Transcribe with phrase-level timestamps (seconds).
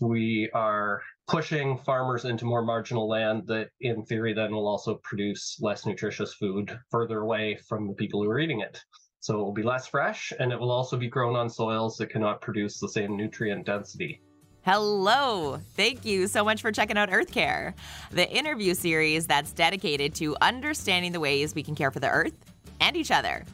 [0.00, 5.58] we are pushing farmers into more marginal land that, in theory, then will also produce
[5.60, 8.82] less nutritious food further away from the people who are eating it.
[9.20, 12.10] So it will be less fresh and it will also be grown on soils that
[12.10, 14.20] cannot produce the same nutrient density.
[14.62, 15.60] Hello!
[15.74, 17.74] Thank you so much for checking out Earth Care,
[18.10, 22.34] the interview series that's dedicated to understanding the ways we can care for the Earth
[22.80, 23.44] and each other.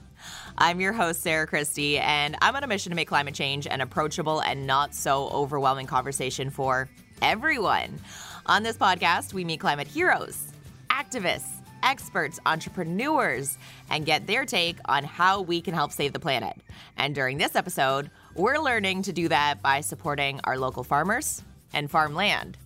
[0.62, 3.80] I'm your host, Sarah Christie, and I'm on a mission to make climate change an
[3.80, 6.88] approachable and not so overwhelming conversation for
[7.20, 7.98] everyone.
[8.46, 10.52] On this podcast, we meet climate heroes,
[10.88, 11.50] activists,
[11.82, 13.58] experts, entrepreneurs,
[13.90, 16.56] and get their take on how we can help save the planet.
[16.96, 21.42] And during this episode, we're learning to do that by supporting our local farmers
[21.72, 22.56] and farmland.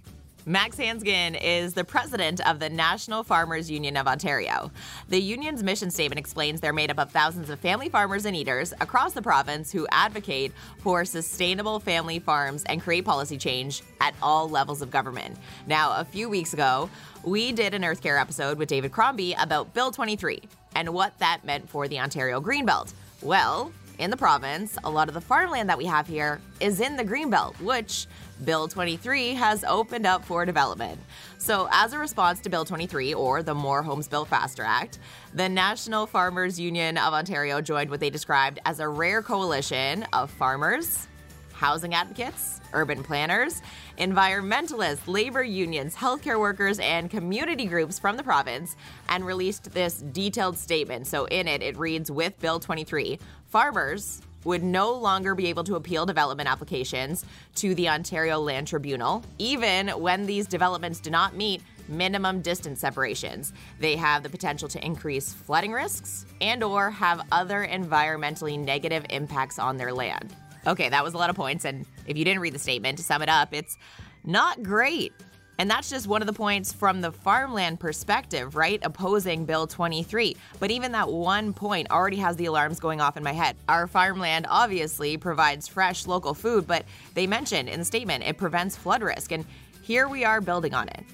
[0.48, 4.70] Max Hansgen is the president of the National Farmers Union of Ontario.
[5.08, 8.72] The union's mission statement explains they're made up of thousands of family farmers and eaters
[8.80, 14.48] across the province who advocate for sustainable family farms and create policy change at all
[14.48, 15.36] levels of government.
[15.66, 16.88] Now, a few weeks ago,
[17.24, 20.40] we did an Earth Care episode with David Crombie about Bill 23
[20.76, 22.92] and what that meant for the Ontario Greenbelt.
[23.20, 26.96] Well, in the province, a lot of the farmland that we have here is in
[26.96, 28.06] the Greenbelt, which
[28.44, 31.00] Bill 23 has opened up for development.
[31.38, 34.98] So, as a response to Bill 23, or the More Homes Built Faster Act,
[35.32, 40.30] the National Farmers Union of Ontario joined what they described as a rare coalition of
[40.30, 41.06] farmers,
[41.52, 43.62] housing advocates, urban planners,
[43.98, 48.76] environmentalists, labor unions, healthcare workers, and community groups from the province
[49.08, 51.06] and released this detailed statement.
[51.06, 55.74] So, in it, it reads With Bill 23, farmers would no longer be able to
[55.74, 57.24] appeal development applications
[57.56, 63.52] to the Ontario Land Tribunal, even when these developments do not meet minimum distance separations.
[63.80, 69.58] They have the potential to increase flooding risks and or have other environmentally negative impacts
[69.58, 70.34] on their land.
[70.66, 73.04] Okay, that was a lot of points and if you didn't read the statement, to
[73.04, 73.76] sum it up, it's
[74.24, 75.12] not great.
[75.58, 78.78] And that's just one of the points from the farmland perspective, right?
[78.82, 80.36] Opposing Bill 23.
[80.58, 83.56] But even that one point already has the alarms going off in my head.
[83.68, 88.76] Our farmland obviously provides fresh local food, but they mentioned in the statement it prevents
[88.76, 89.32] flood risk.
[89.32, 89.46] And
[89.82, 91.04] here we are building on it.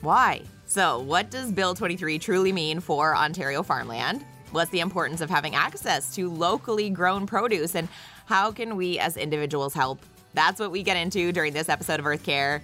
[0.00, 0.42] Why?
[0.66, 4.24] So, what does Bill 23 truly mean for Ontario farmland?
[4.52, 7.74] What's the importance of having access to locally grown produce?
[7.74, 7.88] And
[8.26, 10.00] how can we as individuals help?
[10.34, 12.62] That's what we get into during this episode of Earth Care.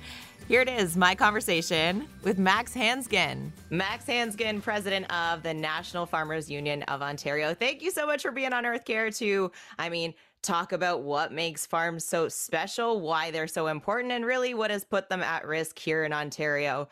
[0.48, 3.50] Here it is, my conversation with Max Hansgen.
[3.68, 7.52] Max Hansgen, president of the National Farmers Union of Ontario.
[7.52, 11.34] Thank you so much for being on Earth Care to, I mean, talk about what
[11.34, 15.46] makes farms so special, why they're so important, and really what has put them at
[15.46, 16.88] risk here in Ontario.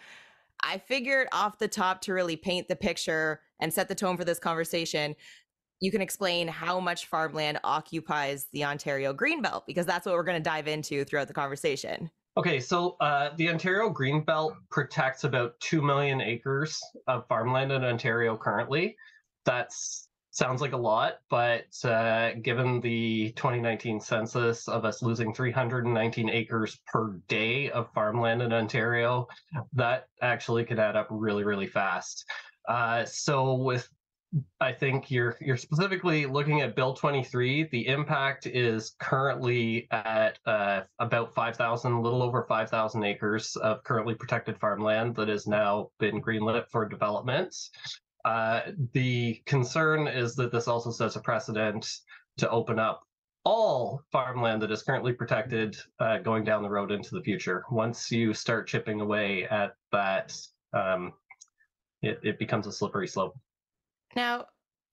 [0.62, 4.25] I figured off the top to really paint the picture and set the tone for
[4.27, 5.17] this conversation.
[5.81, 10.43] You can explain how much farmland occupies the Ontario Greenbelt because that's what we're going
[10.43, 12.11] to dive into throughout the conversation.
[12.39, 18.37] Okay, so uh, the Ontario Greenbelt protects about 2 million acres of farmland in Ontario
[18.37, 18.95] currently.
[19.47, 19.71] That
[20.33, 26.79] sounds like a lot, but uh, given the 2019 census of us losing 319 acres
[26.87, 29.29] per day of farmland in Ontario,
[29.73, 32.27] that actually could add up really, really fast.
[32.69, 33.89] Uh, so with
[34.61, 37.69] I think you're you're specifically looking at Bill 23.
[37.71, 44.15] The impact is currently at uh, about 5,000, a little over 5,000 acres of currently
[44.15, 47.55] protected farmland that has now been greenlit for development.
[48.25, 51.89] Uh, the concern is that this also sets a precedent
[52.39, 53.03] to open up
[53.45, 57.65] all farmland that is currently protected uh, going down the road into the future.
[57.71, 60.37] Once you start chipping away at that,
[60.73, 61.13] um,
[62.03, 63.37] it, it becomes a slippery slope.
[64.16, 64.47] Now,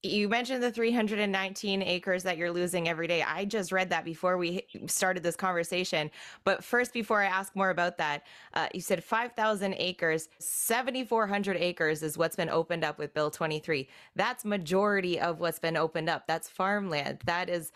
[0.06, 3.24] you mentioned the 319 acres that you're losing every day.
[3.24, 6.12] I just read that before we started this conversation.
[6.44, 8.24] But first, before I ask more about that,
[8.54, 13.88] uh, you said 5,000 acres, 7,400 acres is what's been opened up with Bill 23.
[14.14, 16.28] That's majority of what's been opened up.
[16.28, 17.20] That's farmland.
[17.26, 17.72] That is,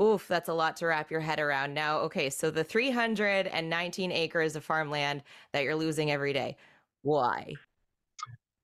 [0.00, 1.74] oof, that's a lot to wrap your head around.
[1.74, 6.56] Now, okay, so the 319 acres of farmland that you're losing every day.
[7.02, 7.54] Why?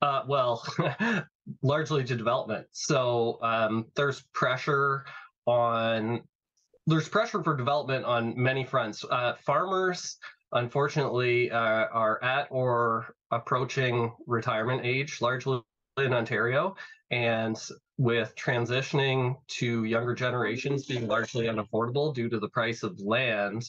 [0.00, 0.64] Uh, well,
[1.62, 2.66] largely to development.
[2.72, 5.04] So um, there's pressure
[5.46, 6.22] on
[6.86, 9.04] there's pressure for development on many fronts.
[9.10, 10.16] Uh, farmers,
[10.52, 11.58] unfortunately, uh,
[11.92, 15.60] are at or approaching retirement age, largely
[15.98, 16.74] in Ontario,
[17.10, 17.56] and
[17.98, 23.68] with transitioning to younger generations being largely unaffordable due to the price of land,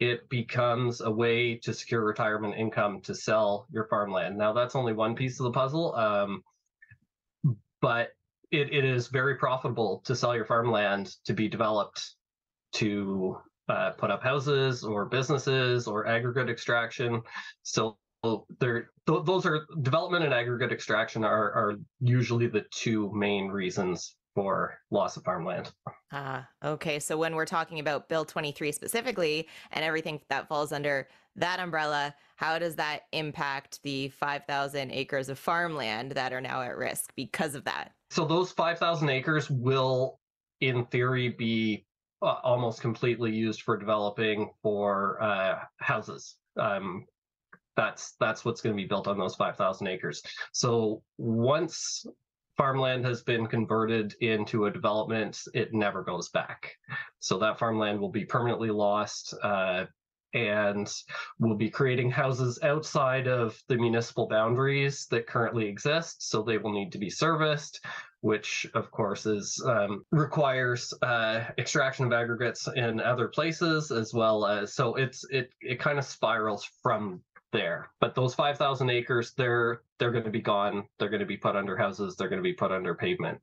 [0.00, 4.38] it becomes a way to secure retirement income to sell your farmland.
[4.38, 6.42] Now, that's only one piece of the puzzle, um,
[7.84, 8.08] but
[8.50, 12.14] it, it is very profitable to sell your farmland to be developed
[12.72, 13.36] to
[13.68, 17.20] uh, put up houses or businesses or aggregate extraction.
[17.62, 17.98] So
[18.58, 24.16] there, th- those are development and aggregate extraction are, are usually the two main reasons
[24.34, 25.72] for loss of farmland.
[26.12, 26.98] Ah, okay.
[26.98, 32.14] So when we're talking about Bill 23 specifically and everything that falls under that umbrella,
[32.36, 37.54] how does that impact the 5,000 acres of farmland that are now at risk because
[37.54, 37.92] of that?
[38.10, 40.20] So those 5,000 acres will,
[40.60, 41.84] in theory, be
[42.22, 46.36] uh, almost completely used for developing for uh, houses.
[46.56, 47.06] Um,
[47.76, 50.22] that's that's what's going to be built on those 5,000 acres.
[50.52, 52.06] So once
[52.56, 56.76] farmland has been converted into a development, it never goes back.
[57.18, 59.34] So that farmland will be permanently lost.
[59.42, 59.86] Uh,
[60.34, 60.92] and
[61.38, 66.28] we'll be creating houses outside of the municipal boundaries that currently exist.
[66.28, 67.80] So they will need to be serviced,
[68.20, 74.44] which of course is um, requires uh, extraction of aggregates in other places as well
[74.44, 74.74] as.
[74.74, 77.22] So it's it it kind of spirals from
[77.54, 77.90] there.
[78.00, 80.84] But those 5,000 acres, they're they're going to be gone.
[80.98, 82.16] They're going to be put under houses.
[82.16, 83.40] They're going to be put under pavement.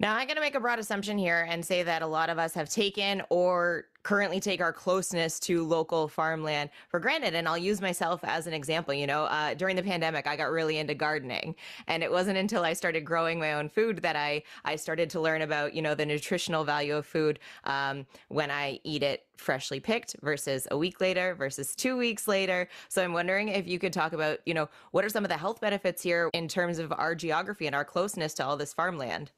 [0.00, 2.38] Now, I'm going to make a broad assumption here and say that a lot of
[2.38, 7.34] us have taken or currently take our closeness to local farmland for granted.
[7.34, 8.94] And I'll use myself as an example.
[8.94, 11.54] You know, uh, during the pandemic, I got really into gardening.
[11.86, 15.20] And it wasn't until I started growing my own food that I, I started to
[15.20, 19.80] learn about, you know, the nutritional value of food um, when I eat it freshly
[19.80, 22.70] picked versus a week later versus two weeks later.
[22.88, 25.36] So I'm wondering if you could talk about, you know, what are some of the
[25.36, 29.30] health benefits here in terms of our geography and our closeness to all this farmland?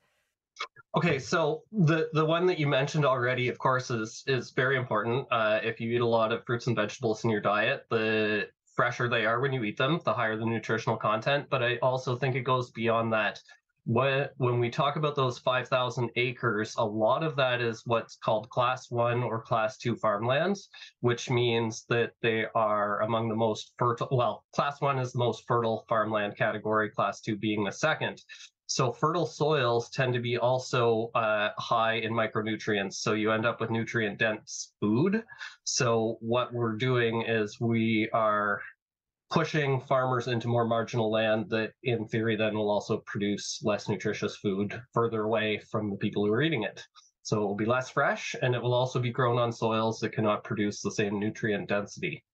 [0.95, 5.27] Okay, so the the one that you mentioned already, of course, is is very important.
[5.31, 9.09] Uh, if you eat a lot of fruits and vegetables in your diet, the fresher
[9.09, 11.47] they are when you eat them, the higher the nutritional content.
[11.51, 13.41] But I also think it goes beyond that.
[13.85, 18.49] What, when we talk about those 5,000 acres, a lot of that is what's called
[18.49, 20.69] class one or class two farmlands,
[21.01, 24.07] which means that they are among the most fertile.
[24.13, 28.23] Well, class one is the most fertile farmland category, class two being the second.
[28.73, 32.95] So fertile soils tend to be also uh, high in micronutrients.
[32.95, 35.25] So you end up with nutrient dense food.
[35.65, 38.63] So what we're doing is we are
[39.31, 44.37] pushing farmers into more marginal land that in theory then will also produce less nutritious
[44.37, 46.83] food further away from the people who are eating it.
[47.25, 50.15] So it will be less fresh and it will also be grown on soils that
[50.15, 52.25] cannot produce the same nutrient density.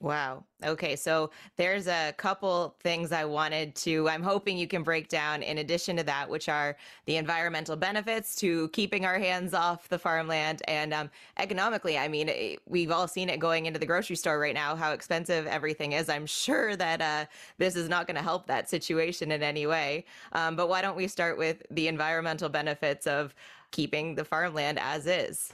[0.00, 0.44] Wow.
[0.62, 0.96] Okay.
[0.96, 5.58] So there's a couple things I wanted to, I'm hoping you can break down in
[5.58, 6.76] addition to that, which are
[7.06, 11.96] the environmental benefits to keeping our hands off the farmland and um, economically.
[11.96, 14.92] I mean, eh, we've all seen it going into the grocery store right now, how
[14.92, 16.08] expensive everything is.
[16.08, 17.26] I'm sure that uh,
[17.58, 20.04] this is not going to help that situation in any way.
[20.32, 23.34] Um, but why don't we start with the environmental benefits of
[23.70, 25.52] keeping the farmland as is?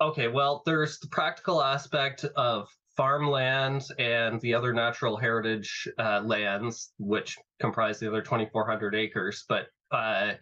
[0.00, 6.92] Okay, well, there's the practical aspect of farmland and the other natural heritage uh, lands,
[6.98, 10.32] which comprise the other 2,400 acres, but uh,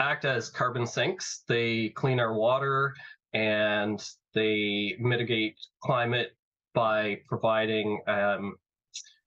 [0.00, 1.44] act as carbon sinks.
[1.46, 2.94] They clean our water
[3.34, 4.02] and
[4.34, 6.30] they mitigate climate
[6.74, 8.56] by providing um,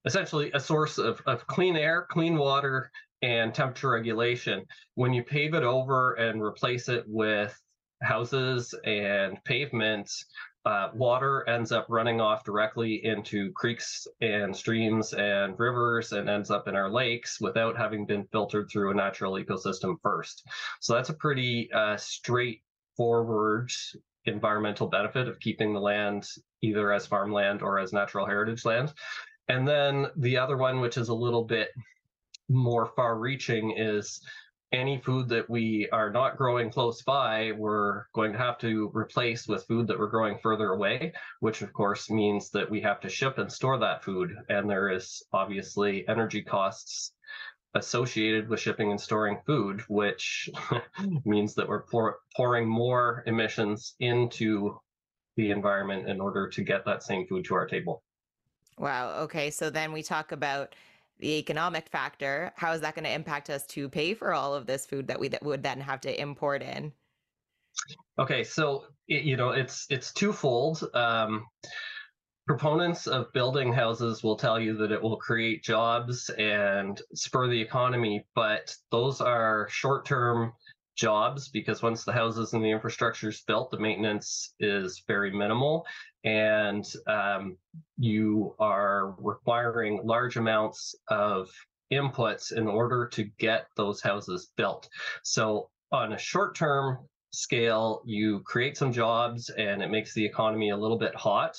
[0.05, 2.91] essentially a source of, of clean air, clean water,
[3.21, 4.65] and temperature regulation.
[4.95, 7.57] When you pave it over and replace it with
[8.01, 10.25] houses and pavements,
[10.65, 16.49] uh, water ends up running off directly into creeks and streams and rivers and ends
[16.49, 20.47] up in our lakes without having been filtered through a natural ecosystem first.
[20.79, 23.71] So that's a pretty uh, straightforward
[24.25, 26.29] environmental benefit of keeping the land
[26.61, 28.93] either as farmland or as natural heritage land.
[29.49, 31.69] And then the other one, which is a little bit
[32.47, 34.21] more far reaching, is
[34.73, 39.47] any food that we are not growing close by, we're going to have to replace
[39.47, 43.09] with food that we're growing further away, which of course means that we have to
[43.09, 44.35] ship and store that food.
[44.49, 47.13] And there is obviously energy costs
[47.75, 50.49] associated with shipping and storing food, which
[51.25, 54.77] means that we're pour, pouring more emissions into
[55.37, 58.03] the environment in order to get that same food to our table.
[58.77, 59.21] Wow.
[59.21, 59.51] Okay.
[59.51, 60.75] So then we talk about
[61.19, 64.65] the economic factor how is that going to impact us to pay for all of
[64.65, 66.91] this food that we that would then have to import in?
[68.19, 70.83] Okay so you know it's it's twofold.
[70.93, 71.45] Um,
[72.45, 77.61] proponents of building houses will tell you that it will create jobs and spur the
[77.61, 80.51] economy but those are short-term
[80.95, 85.85] jobs because once the houses and the infrastructure is built the maintenance is very minimal
[86.23, 87.57] and um,
[87.97, 91.49] you are requiring large amounts of
[91.91, 94.87] inputs in order to get those houses built.
[95.23, 96.99] So on a short term
[97.31, 101.55] scale, you create some jobs and it makes the economy a little bit hot.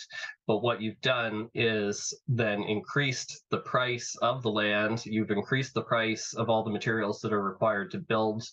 [0.46, 5.04] But what you've done is then increased the price of the land.
[5.04, 8.44] You've increased the price of all the materials that are required to build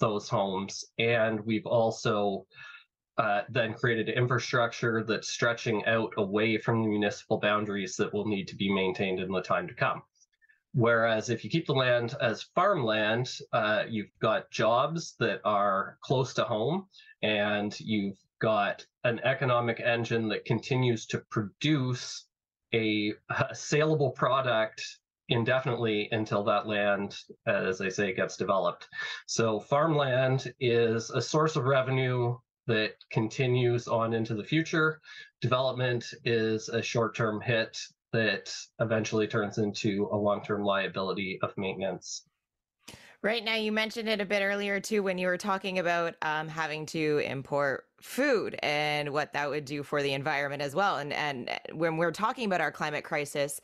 [0.00, 0.84] those homes.
[0.98, 2.46] And we've also
[3.18, 8.48] uh, then created infrastructure that's stretching out away from the municipal boundaries that will need
[8.48, 10.02] to be maintained in the time to come.
[10.72, 16.34] Whereas if you keep the land as farmland, uh, you've got jobs that are close
[16.34, 16.86] to home
[17.22, 22.26] and you've got an economic engine that continues to produce
[22.72, 23.14] a,
[23.50, 27.16] a saleable product indefinitely until that land,
[27.46, 28.88] as I say, gets developed.
[29.26, 35.00] So farmland is a source of revenue that continues on into the future.
[35.40, 37.78] Development is a short term hit
[38.12, 42.26] that eventually turns into a long term liability of maintenance.
[43.22, 46.46] Right now, you mentioned it a bit earlier too when you were talking about um,
[46.46, 50.98] having to import food and what that would do for the environment as well.
[50.98, 53.62] And and uh, when we're talking about our climate crisis,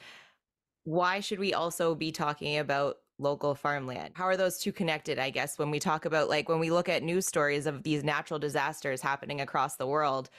[0.85, 4.13] why should we also be talking about local farmland?
[4.15, 5.19] How are those two connected?
[5.19, 8.03] I guess when we talk about like when we look at news stories of these
[8.03, 10.31] natural disasters happening across the world,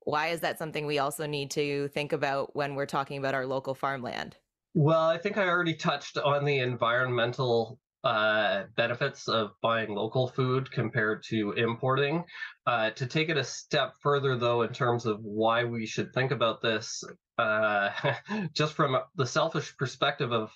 [0.00, 3.46] why is that something we also need to think about when we're talking about our
[3.46, 4.36] local farmland?
[4.74, 10.70] Well, I think I already touched on the environmental uh, benefits of buying local food
[10.70, 12.24] compared to importing.
[12.66, 16.30] Uh, to take it a step further, though, in terms of why we should think
[16.30, 17.02] about this,
[17.38, 17.90] uh,
[18.54, 20.50] just from the selfish perspective of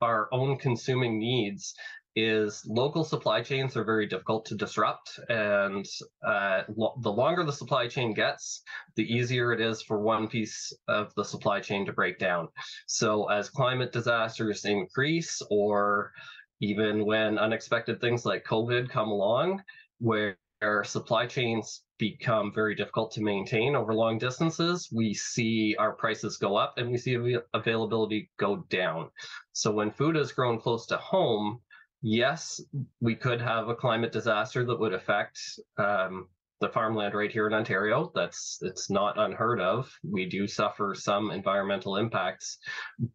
[0.00, 1.74] our own consuming needs,
[2.16, 5.20] is local supply chains are very difficult to disrupt.
[5.28, 5.84] And
[6.26, 8.62] uh, lo- the longer the supply chain gets,
[8.96, 12.48] the easier it is for one piece of the supply chain to break down.
[12.86, 16.12] So, as climate disasters increase, or
[16.60, 19.62] even when unexpected things like COVID come along,
[19.98, 20.36] where
[20.84, 26.56] supply chains become very difficult to maintain over long distances, we see our prices go
[26.56, 29.10] up and we see availability go down.
[29.52, 31.60] So when food is grown close to home,
[32.02, 32.60] yes,
[33.00, 35.38] we could have a climate disaster that would affect
[35.78, 36.28] um,
[36.60, 38.10] the farmland right here in Ontario.
[38.14, 39.90] That's it's not unheard of.
[40.02, 42.58] We do suffer some environmental impacts,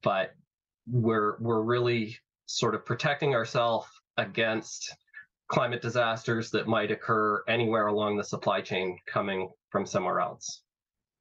[0.03, 0.31] but
[0.87, 2.17] we're we're really
[2.57, 4.95] sort of protecting ourselves against
[5.47, 10.61] climate disasters that might occur anywhere along the supply chain coming from somewhere else.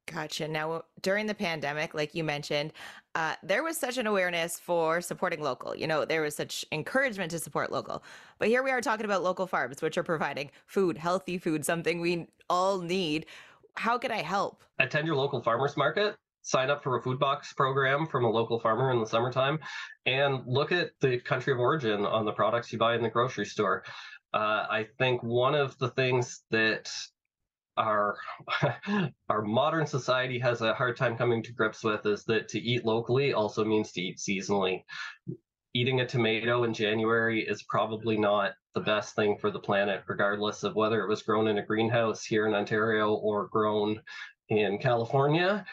[0.07, 0.47] Gotcha.
[0.47, 2.73] Now, during the pandemic, like you mentioned,
[3.15, 5.75] uh, there was such an awareness for supporting local.
[5.75, 8.03] You know, there was such encouragement to support local.
[8.39, 12.01] But here we are talking about local farms, which are providing food, healthy food, something
[12.01, 13.25] we all need.
[13.75, 14.63] How can I help?
[14.79, 18.59] Attend your local farmers market sign up for a food box program from a local
[18.59, 19.59] farmer in the summertime
[20.05, 23.45] and look at the country of origin on the products you buy in the grocery
[23.45, 23.83] store.
[24.33, 26.89] Uh, I think one of the things that
[27.77, 28.17] our
[29.29, 32.85] our modern society has a hard time coming to grips with is that to eat
[32.85, 34.83] locally also means to eat seasonally.
[35.73, 40.63] Eating a tomato in January is probably not the best thing for the planet, regardless
[40.63, 44.01] of whether it was grown in a greenhouse here in Ontario or grown
[44.49, 45.65] in California.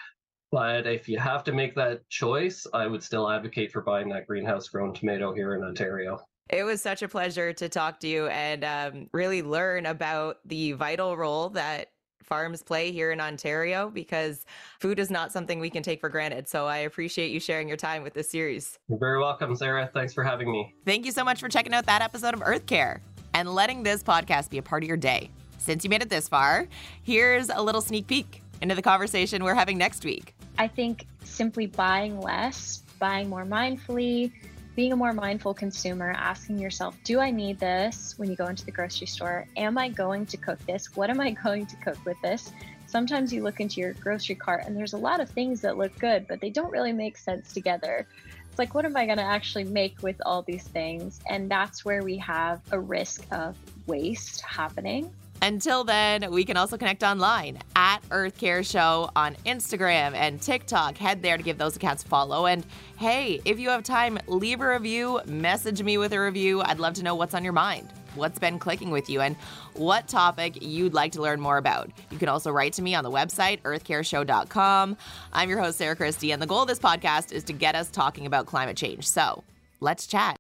[0.51, 4.27] But if you have to make that choice, I would still advocate for buying that
[4.27, 6.21] greenhouse grown tomato here in Ontario.
[6.49, 10.73] It was such a pleasure to talk to you and um, really learn about the
[10.73, 11.91] vital role that
[12.23, 14.45] farms play here in Ontario because
[14.81, 16.49] food is not something we can take for granted.
[16.49, 18.79] So I appreciate you sharing your time with this series.
[18.89, 19.91] You're very welcome, Sarah.
[19.93, 20.75] Thanks for having me.
[20.87, 23.03] Thank you so much for checking out that episode of Earth Care
[23.35, 25.31] and letting this podcast be a part of your day.
[25.59, 26.67] Since you made it this far,
[27.03, 30.35] here's a little sneak peek into the conversation we're having next week.
[30.59, 34.33] I think simply buying less, buying more mindfully,
[34.75, 38.65] being a more mindful consumer, asking yourself, do I need this when you go into
[38.65, 39.47] the grocery store?
[39.57, 40.97] Am I going to cook this?
[40.97, 42.53] What am I going to cook with this?
[42.87, 45.97] Sometimes you look into your grocery cart and there's a lot of things that look
[45.99, 48.07] good, but they don't really make sense together.
[48.49, 51.21] It's like, what am I going to actually make with all these things?
[51.29, 55.13] And that's where we have a risk of waste happening.
[55.41, 60.97] Until then, we can also connect online at Earth Care Show on Instagram and TikTok.
[60.99, 62.47] Head there to give those accounts a follow.
[62.47, 62.67] And
[62.97, 66.61] hey, if you have time, leave a review, message me with a review.
[66.63, 69.37] I'd love to know what's on your mind, what's been clicking with you, and
[69.75, 71.89] what topic you'd like to learn more about.
[72.11, 74.97] You can also write to me on the website, earthcareshow.com.
[75.33, 77.91] I'm your host, Sarah Christie, and the goal of this podcast is to get us
[77.91, 79.07] talking about climate change.
[79.07, 79.45] So
[79.81, 80.37] let's chat.